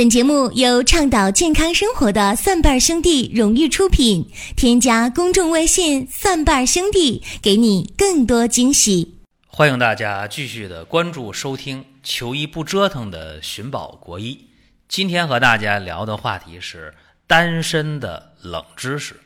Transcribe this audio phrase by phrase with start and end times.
[0.00, 4.30] 本节目由倡导健康生活的蒜瓣兄弟荣誉出品。
[4.56, 9.20] 添加公众微信“蒜瓣兄弟”，给你更多惊喜。
[9.46, 14.46] 欢迎大家继续的关注收听“求医不折腾”的寻宝国医。
[14.88, 16.94] 今天和大家聊的话题是
[17.26, 19.20] 单身的冷知识。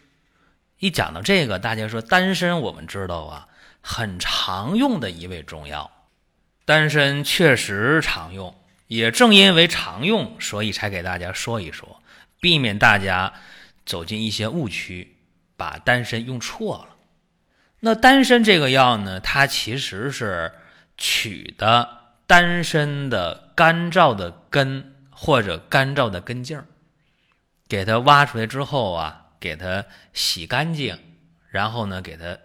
[0.81, 3.47] 一讲到这个，大家说单身，我们知道啊，
[3.81, 5.89] 很常用的一味中药。
[6.65, 8.53] 单身确实常用。
[8.87, 12.03] 也正因为常用，所以才给大家说一说，
[12.41, 13.33] 避免大家
[13.87, 15.17] 走进一些误区，
[15.57, 16.97] 把丹参用错了。
[17.81, 20.53] 那丹参这个药呢，它其实是
[20.97, 26.63] 取的丹参的干燥的根或者干燥的根茎，
[27.69, 30.99] 给它挖出来之后啊，给它洗干净，
[31.51, 32.39] 然后呢，给它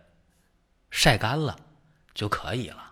[0.92, 1.58] 晒干了
[2.14, 2.89] 就可以了。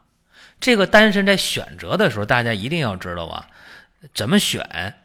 [0.59, 3.47] 这个单身在选择的时候，大家一定要知道啊，
[4.13, 4.95] 怎么选？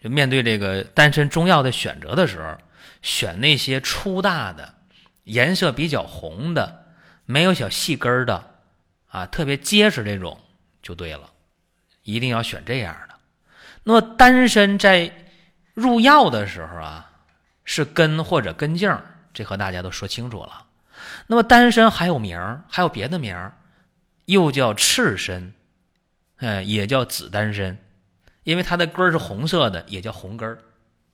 [0.00, 2.56] 就面对这个单身中药的选择的时候，
[3.02, 4.74] 选那些粗大的、
[5.24, 6.86] 颜色比较红的、
[7.24, 8.50] 没有小细根的
[9.08, 10.40] 啊，特别结实这种
[10.82, 11.30] 就对了。
[12.02, 13.14] 一定要选这样的。
[13.82, 15.10] 那么单身在
[15.74, 17.10] 入药的时候啊，
[17.64, 18.96] 是根或者根茎，
[19.34, 20.66] 这和大家都说清楚了。
[21.26, 23.52] 那么单身还有名儿，还有别的名儿。
[24.26, 25.52] 又叫赤参，
[26.36, 27.78] 哎，也叫紫丹参，
[28.44, 30.58] 因为它的根儿是红色的，也叫红根儿，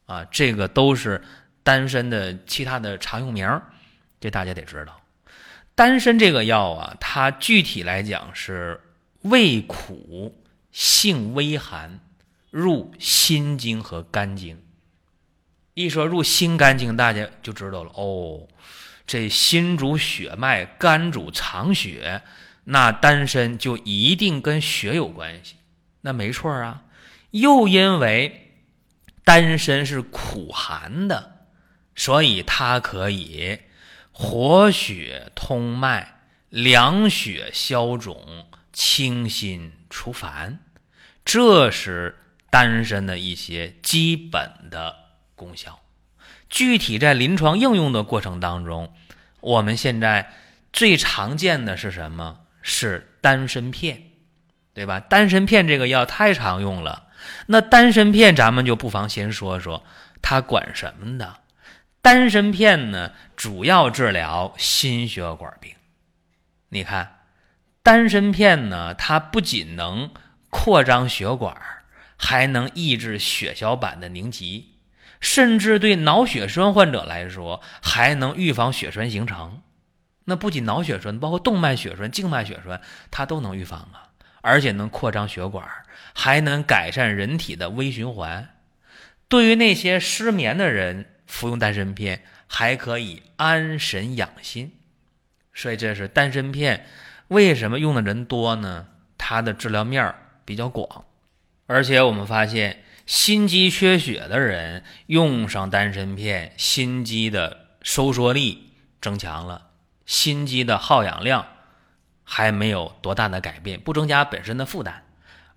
[0.07, 1.23] 啊，这个都是
[1.63, 3.63] 丹参的其他的常用名儿，
[4.21, 5.01] 这大家得知道。
[5.75, 8.81] 丹参这个药啊，它具体来讲是
[9.23, 12.01] 味苦、性微寒，
[12.51, 14.61] 入心经和肝经。
[15.75, 18.47] 一说入心肝经，大家就知道了哦，
[19.07, 22.23] 这心主血脉，肝主藏血。
[22.65, 25.57] 那丹参就一定跟血有关系，
[26.03, 26.85] 那没错啊。
[27.33, 28.53] 又因为
[29.25, 31.47] 丹参是苦寒的，
[31.97, 33.59] 所以它可以
[34.13, 40.61] 活血通脉、凉血消肿、清心除烦，
[41.25, 42.19] 这是
[42.51, 44.97] 丹参的一些基本的
[45.35, 45.81] 功效。
[46.51, 48.93] 具体在临床应用的过程当中，
[49.41, 50.31] 我们现在
[50.71, 52.41] 最常见的是什么？
[52.63, 54.03] 是丹参片，
[54.73, 54.99] 对吧？
[55.01, 57.09] 丹参片这个药太常用了。
[57.47, 59.85] 那丹参片，咱们就不妨先说说
[60.23, 61.37] 它管什么的。
[62.01, 65.75] 丹参片呢，主要治疗心血管病。
[66.71, 67.19] 你看，
[67.83, 70.11] 丹参片呢，它不仅能
[70.51, 71.57] 扩张血管，
[72.17, 74.79] 还能抑制血小板的凝集，
[75.21, 79.63] 甚至对脑血栓患者来说，还能预防血栓形成。
[80.25, 84.11] 那不仅脑血栓，包括动脉血栓、静脉血栓，它都能预防啊，
[84.41, 85.69] 而且能扩张血管，
[86.15, 88.49] 还能改善人体的微循环。
[89.29, 94.73] 对于那些失眠的人，服用丹参片还可以安神养心。
[95.55, 96.87] 所以这是丹参片
[97.29, 98.87] 为什么用的人多呢？
[99.19, 101.05] 它的治疗面比较广，
[101.67, 109.72] 而且我们发现心肌缺血的人用上丹参片，心肌的收缩力增强了。
[110.05, 111.47] 心肌的耗氧量
[112.25, 115.03] 还没有多大的改变，不增加本身的负担，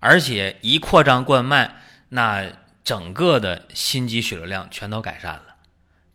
[0.00, 1.76] 而且一扩张冠脉，
[2.10, 2.44] 那
[2.84, 5.56] 整个的心肌血流量全都改善了，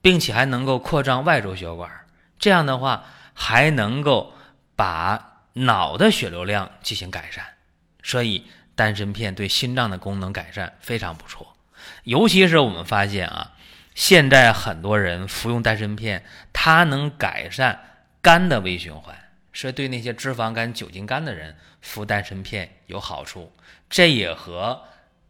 [0.01, 1.89] 并且还能够扩张外周血管，
[2.39, 4.33] 这样的话还能够
[4.75, 7.43] 把脑的血流量进行改善，
[8.01, 11.55] 所以丹参片对心脏的功能改善非常不错，
[12.03, 13.51] 尤其是我们发现啊，
[13.93, 17.87] 现在很多人服用丹参片，它能改善。
[18.21, 19.17] 肝的微循环，
[19.51, 23.51] 是对那些脂肪肝、酒精肝的人服丹参片有好处。
[23.89, 24.83] 这也和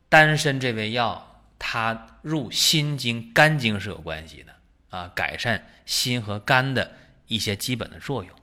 [0.09, 4.53] 丹参这味药它入心经、肝经是有关系的
[4.89, 6.91] 啊，改善心和肝的
[7.27, 8.35] 一些基本的作用。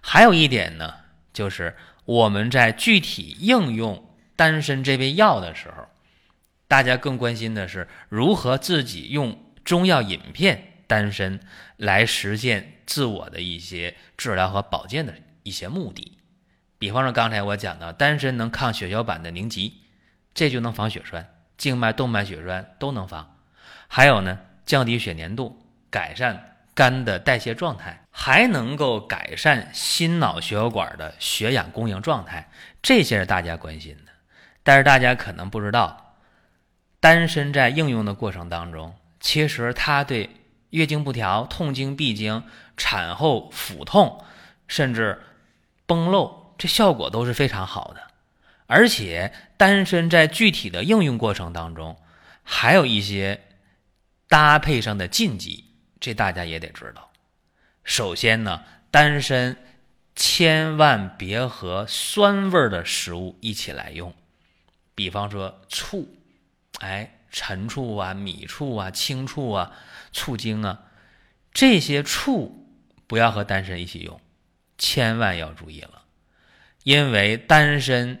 [0.00, 0.94] 还有一点呢，
[1.32, 5.86] 就是我们在具体应用丹参这味药的时候，
[6.66, 10.71] 大家更关心的是如何自己用中药饮片。
[10.92, 11.40] 单身
[11.78, 16.18] 来实现自我的一些治疗和保健的一些目的，
[16.78, 19.84] 比方说刚才我讲到，单身能抗血小板的凝集，
[20.34, 23.38] 这就能防血栓，静脉动脉血栓都能防。
[23.88, 32.50] 还有呢，降低血粘度，改善肝的代谢状态，还能够改善心脑血管的血氧供应状态，
[32.82, 34.12] 这些是大家关心的。
[34.62, 36.18] 但是大家可能不知道，
[37.00, 40.28] 丹参在应用的过程当中，其实它对
[40.72, 42.44] 月经不调、痛经、闭经、
[42.76, 44.24] 产后腹痛，
[44.66, 45.22] 甚至
[45.86, 48.02] 崩漏，这效果都是非常好的。
[48.66, 51.98] 而且丹参在具体的应用过程当中，
[52.42, 53.42] 还有一些
[54.28, 55.66] 搭配上的禁忌，
[56.00, 57.10] 这大家也得知道。
[57.84, 59.58] 首先呢，丹参
[60.16, 64.14] 千万别和酸味的食物一起来用，
[64.94, 66.08] 比方说醋，
[66.80, 69.72] 哎，陈醋啊、米醋啊、青醋啊、
[70.12, 70.82] 醋精啊，
[71.52, 72.68] 这些醋
[73.06, 74.20] 不要和丹参一起用，
[74.76, 76.02] 千万要注意了，
[76.84, 78.20] 因为丹参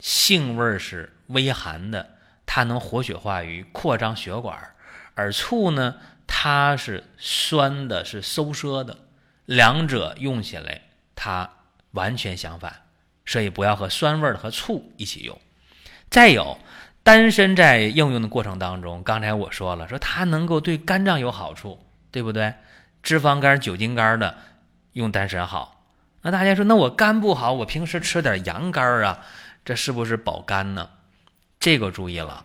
[0.00, 4.74] 性味是微寒的，它能活血化瘀、扩张血管，
[5.14, 5.96] 而醋呢，
[6.26, 8.98] 它是酸的，是收缩的。
[9.44, 10.82] 两者用起来，
[11.14, 11.50] 它
[11.92, 12.86] 完全相反，
[13.24, 15.40] 所以不要和酸味儿和醋一起用。
[16.08, 16.58] 再有，
[17.02, 22.54] 丹参在应用的过程当中，刚才我说了，说它能够对肝脏有好处，对不对？
[23.02, 24.36] 脂肪肝、酒精肝的
[24.92, 25.84] 用丹参好。
[26.22, 29.24] 那大家说，那我肝不好，我平时吃点羊肝啊，
[29.64, 30.90] 这是不是保肝呢？
[31.58, 32.44] 这个注意了，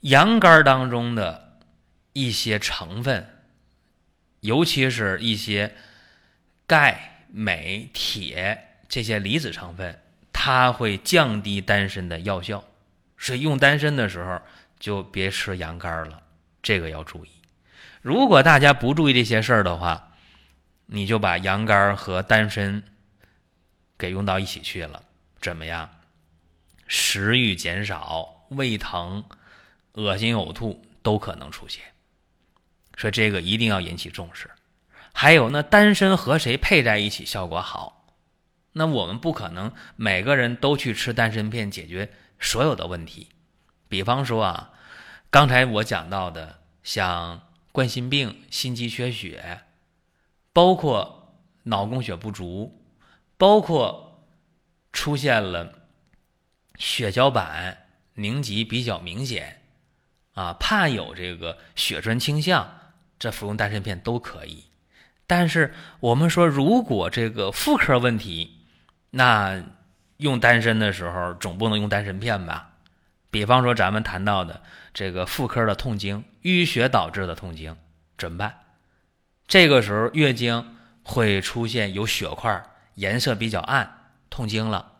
[0.00, 1.58] 羊肝当中的
[2.12, 3.28] 一些成分。
[4.40, 5.74] 尤其是一些
[6.66, 9.98] 钙、镁、铁这些离子成分，
[10.34, 12.62] 它会降低丹参的药效，
[13.24, 14.38] 所以用丹参的时候
[14.78, 16.22] 就别吃羊肝了，
[16.62, 17.30] 这个要注意。
[18.02, 20.12] 如果大家不注意这些事儿的话，
[20.84, 22.82] 你就把羊肝和丹参
[23.96, 25.02] 给用到一起去了，
[25.40, 25.88] 怎么样？
[26.86, 29.24] 食欲减少、胃疼、
[29.92, 31.82] 恶心、呕吐都可能出现。
[32.94, 34.50] 说这个一定要引起重视，
[35.14, 38.06] 还有那丹参和谁配在一起效果好？
[38.72, 43.28] 那我们不可能每个人都去吃丹参片解决所有的问题。
[43.88, 44.72] 比方说啊，
[45.30, 47.42] 刚才我讲到的像
[47.72, 49.62] 冠心病、心肌缺血，
[50.52, 52.82] 包括脑供血不足，
[53.36, 54.26] 包括
[54.92, 55.88] 出现了
[56.76, 59.62] 血小板凝集比较明显
[60.34, 62.80] 啊，怕有这个血栓倾向。
[63.16, 64.64] 这服用丹参片都可以，
[65.26, 68.66] 但是我们说，如果这个妇科问题，
[69.10, 69.62] 那
[70.24, 72.70] 用丹参的时候总不能用丹参片吧？
[73.30, 74.62] 比方说咱们谈到的
[74.94, 77.76] 这个妇科的痛经、淤血导致的痛经
[78.16, 78.54] 怎么办？
[79.46, 83.98] 这个时候月经会出现有血块，颜色比较暗，
[84.30, 84.92] 痛经了。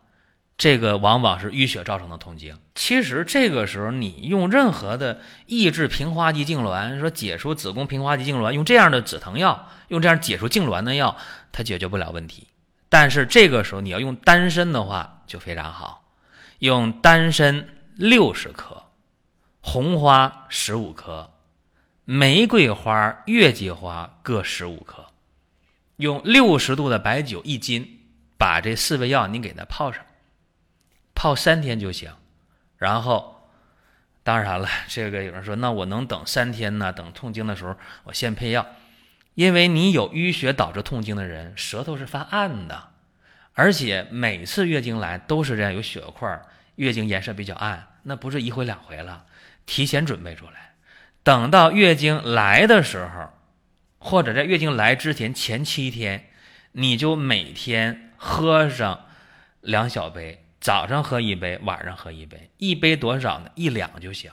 [0.59, 2.59] 这个往往是淤血造成的痛经。
[2.75, 11.17] 其实这个时候，你用任何的抑制平滑肌痉挛，说解除子宫平滑肌痉挛，用这样的止疼药，用这样解除痉挛的药，
[11.51, 12.49] 它解决不了问题。
[12.95, 16.05] 但是这个时候你要用丹参的话，就非常好，
[16.61, 18.85] 用丹参六十克，
[19.61, 21.33] 红花十五克，
[22.05, 25.07] 玫瑰花、月季花各十五克，
[25.97, 27.99] 用六十度的白酒一斤，
[28.39, 30.07] 把这四味药你给它泡上。
[31.17, 32.13] 泡三天就行，
[32.77, 33.51] 然后，
[34.23, 36.93] 当然了，这个有人说，那我能等三天呢？
[36.93, 37.75] 等痛经的时候，
[38.05, 38.65] 我先配药，
[39.35, 42.91] 因为你有淤血导致痛经的人，舌头是发暗的，
[43.53, 46.41] 而且每次月经来都是这样，有血块，
[46.77, 49.27] 月经颜色比较暗，那不是一回两回了，
[49.67, 50.75] 提前准备出来，
[51.23, 53.31] 等到月经来的时候，
[53.99, 56.31] 或者在月经来之前前七天，
[56.73, 59.07] 你就每天喝上
[59.61, 60.41] 两小杯。
[60.61, 63.51] 早上喝一杯，晚上喝一杯，一杯多少呢？
[63.55, 64.33] 一两就行。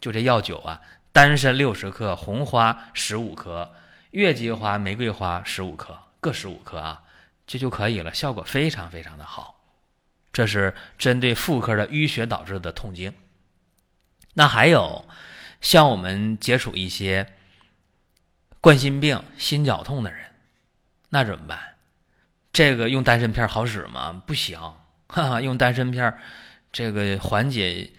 [0.00, 0.80] 就这药酒啊，
[1.12, 3.72] 丹参六十克，红花十五克，
[4.12, 7.02] 月季花、玫瑰花十五克，各十五克啊，
[7.46, 9.60] 这就可以了，效果非常非常的好。
[10.32, 13.12] 这是针对妇科的淤血导致的痛经。
[14.34, 15.06] 那还有
[15.60, 17.26] 像我们接触一些
[18.60, 20.26] 冠心病、心绞痛的人，
[21.10, 21.58] 那怎么办？
[22.52, 24.22] 这个用丹参片好使吗？
[24.26, 24.58] 不行。
[25.08, 26.14] 哈哈，用丹参片
[26.70, 27.92] 这个缓解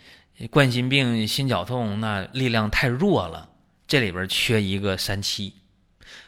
[0.49, 3.49] 冠心病、心绞痛，那力量太弱了。
[3.87, 5.53] 这里边缺一个三七，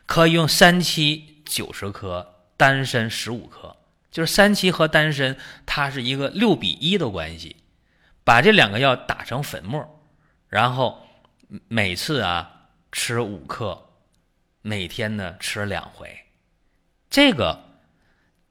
[0.06, 3.78] 可以用三七九十克，丹参十五克，
[4.12, 7.58] 就是三七和丹参，它是一个六比一的关系。
[8.24, 10.04] 把这两个药打成粉末，
[10.48, 11.08] 然后
[11.68, 13.90] 每次啊吃五克，
[14.62, 16.20] 每天呢吃两回。
[17.10, 17.64] 这个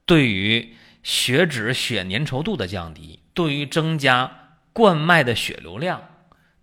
[0.05, 0.77] 对于。
[1.07, 6.03] 血脂、血粘稠度的降低，对于增加冠脉的血流量，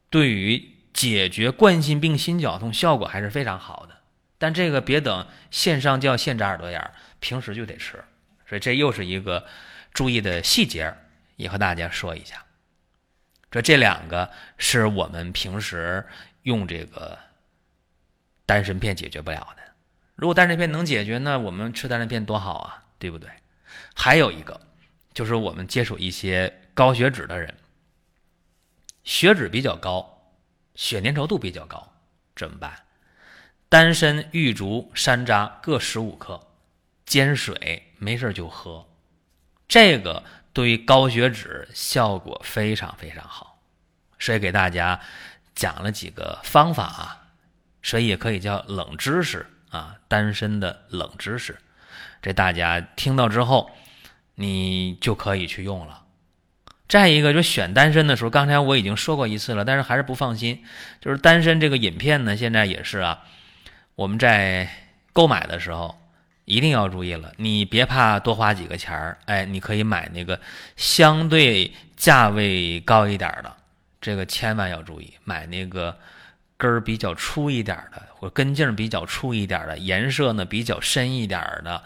[0.09, 3.90] 对于解决冠心病、心绞痛效果还是非常好的。
[4.41, 8.03] 但这个别等线上叫现扎耳朵眼儿，平时就得吃。
[8.47, 9.45] 所以这又是一个
[9.93, 10.91] 注意的细节，
[11.35, 12.43] 也和大家说一下。
[13.51, 16.03] 这这两个是我们平时
[16.41, 17.19] 用这个
[18.47, 19.61] 丹参片解决不了的。
[20.15, 23.29] 如果丹参片能解决，那我们吃丹参片多好啊，对不对？
[23.93, 24.59] 还有一个，
[25.13, 27.55] 就是我们接触一些高血脂的人，
[29.03, 30.33] 血脂比较高，
[30.73, 31.93] 血粘稠度比较高，
[32.35, 32.73] 怎么办？
[33.71, 36.45] 丹参、玉竹、山楂各十五克，
[37.05, 38.85] 煎水，没事就喝。
[39.65, 43.61] 这个对于高血脂效果非常非常好，
[44.19, 44.99] 所以给大家
[45.55, 47.27] 讲了几个方法啊，
[47.81, 51.57] 所以也可以叫冷知识啊，丹参的冷知识。
[52.21, 53.71] 这大家听到之后，
[54.35, 56.03] 你就可以去用了。
[56.89, 60.61] 再一个，就选丹参的时候，刚才我已经说过一次了，但是还是不放心。
[60.99, 63.23] 就是丹参这个饮片呢，现在也是啊。
[63.95, 64.67] 我们在
[65.13, 65.95] 购买的时候
[66.45, 70.39] 一定要注意了，你别怕多花几个钱儿，哎，你可以买那个
[70.75, 73.55] 相对价位高一点的，
[73.99, 75.95] 这个千万要注意，买那个
[76.57, 81.83] 根儿比较粗一点的，或根茎比较粗一点的，颜色呢比较深一点的，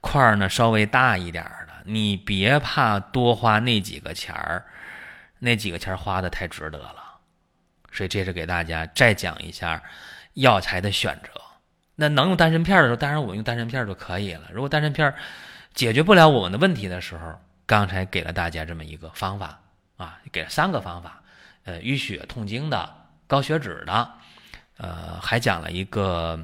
[0.00, 4.64] 块儿呢稍微大一点的，你别怕多花那几个钱儿，
[5.38, 7.18] 那几个钱花的太值得了。
[7.90, 9.82] 所以这是给大家再讲一下。
[10.38, 11.40] 药材的选择，
[11.96, 14.48] 那能用丹参片的时候，当然我用丹参片就可以了。
[14.52, 15.12] 如果丹参片
[15.74, 19.60] 解决不了我们的问题的时候，刚才给了大家这么一个方法
[19.96, 21.20] 啊，给了三个方法，
[21.64, 22.88] 呃，淤血痛经的、
[23.26, 24.10] 高血脂的，
[24.76, 26.38] 呃，还讲了一个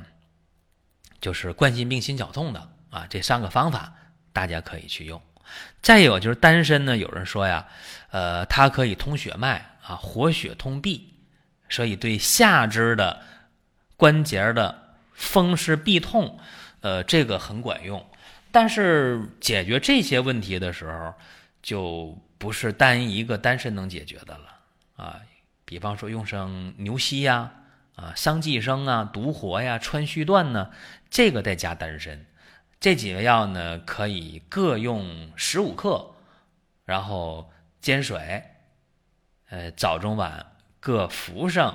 [1.21, 3.93] 就是冠心病、心绞痛的啊，这三个方法
[4.33, 5.23] 大家可以去用。
[5.83, 7.65] 再有就是丹参呢，有人说呀，
[8.11, 11.15] 呃，它可以通血脉啊，活血通闭，
[11.69, 13.23] 所以对下肢的。
[14.05, 16.39] 关节的风湿痹痛，
[16.83, 18.07] 呃，这个很管用，
[18.53, 21.15] 但是解决这些问题的时候，
[21.63, 24.61] 就不是单一个丹参能解决的了
[24.97, 25.19] 啊。
[25.65, 27.51] 比方说用上牛膝呀，
[27.95, 30.71] 啊，桑寄生啊，独活呀，川续断呢，
[31.09, 32.27] 这个再加丹参，
[32.79, 36.15] 这几味药呢，可以各用十五克，
[36.85, 38.45] 然后煎水，
[39.49, 40.45] 呃，早中晚
[40.79, 41.75] 各服上。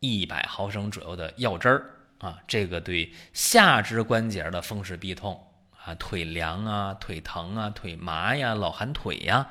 [0.00, 5.44] 一百毫升左右的药汁儿啊，这个对下肢关节的风湿痹痛
[5.84, 9.48] 啊，腿凉啊、腿疼啊、腿麻呀、老寒腿呀，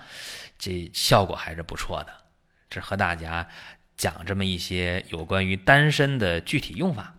[0.58, 2.14] 这效果还是不错的。
[2.70, 3.48] 这和大家
[3.96, 7.14] 讲这么一些有关于丹参的具体用法。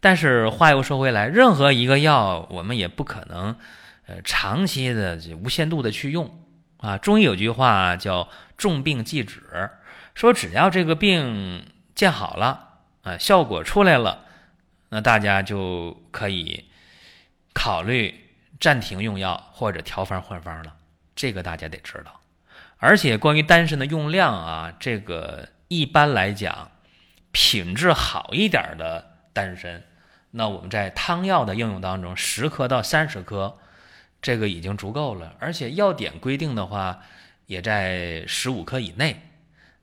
[0.00, 3.56] 但是话又说回来，任何一个药我们也不可能
[4.06, 6.44] 呃长期的无限度的去用
[6.76, 6.98] 啊。
[6.98, 9.70] 中医有句话叫“重病忌止”，
[10.14, 11.64] 说只要这个病。
[11.98, 14.24] 见好了啊，效果出来了，
[14.90, 16.70] 那大家就可以
[17.52, 18.14] 考虑
[18.60, 20.76] 暂停用药或者调方换方了。
[21.16, 22.20] 这个大家得知道。
[22.76, 26.70] 而且关于丹参的用量啊，这个一般来讲，
[27.32, 29.82] 品质好一点的丹参，
[30.30, 33.58] 那我们在汤药的应用当中，十克到三十克，
[34.22, 35.34] 这个已经足够了。
[35.40, 37.00] 而且药典规定的话，
[37.46, 39.24] 也在十五克以内。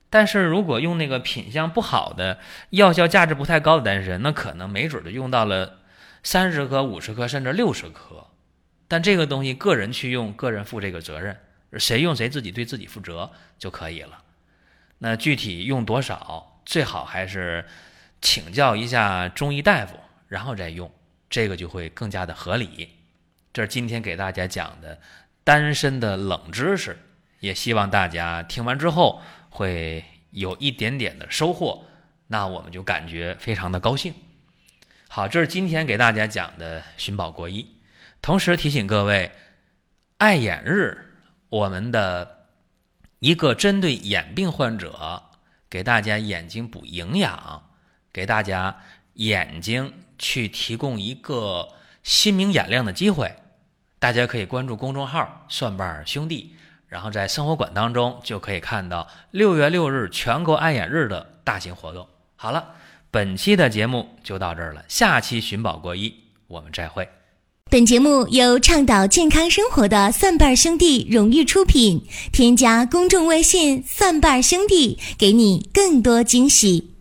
[0.08, 2.38] 但是如果用那个品相不好的、
[2.70, 5.80] 药效价值不太高的丹参，那可能没准就用到了
[6.22, 8.28] 三十克、五十克甚至六十克。
[8.86, 11.36] 但这个东西个人去用，个人负这个责任，
[11.72, 14.22] 谁用谁自己对自己负责就可以了。
[14.98, 17.66] 那具体用多少，最好还是
[18.22, 19.98] 请教一下中医大夫，
[20.28, 20.90] 然后再用，
[21.28, 22.90] 这个就会更加的合理。
[23.52, 25.00] 这是今天给大家讲的
[25.42, 26.96] 丹参的冷知识，
[27.40, 29.20] 也希望大家听完之后。
[29.56, 31.86] 会有一点点的收获，
[32.26, 34.12] 那我们就感觉非常的高兴。
[35.08, 37.66] 好，这是今天给大家讲的寻宝国医，
[38.20, 39.32] 同时提醒各位，
[40.18, 41.14] 爱眼日
[41.48, 42.48] 我们的
[43.20, 45.22] 一个针对眼病患者，
[45.70, 47.70] 给大家眼睛补营养，
[48.12, 48.82] 给大家
[49.14, 51.70] 眼睛去提供一个
[52.02, 53.34] 心明眼亮的机会，
[53.98, 56.54] 大家可以关注公众号“蒜瓣兄弟”。
[56.88, 62.06] 然后在生活馆当中就可以看到六月六日全国爱眼日的大型活动。
[62.36, 62.74] 好了，
[63.10, 66.14] 本期的节目就到这儿了，下期寻宝国医
[66.46, 67.08] 我们再会。
[67.68, 76.95] 本节目由倡导健康生活的蒜瓣兄弟荣誉出品，添加公众微信“蒜瓣兄弟”，给你更多惊喜。